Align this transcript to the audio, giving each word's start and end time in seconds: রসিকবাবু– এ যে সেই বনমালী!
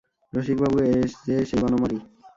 রসিকবাবু– 0.33 0.79
এ 0.87 0.93
যে 1.25 1.35
সেই 1.49 1.59
বনমালী! 1.61 1.97